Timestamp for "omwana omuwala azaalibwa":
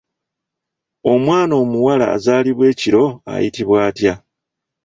1.11-2.65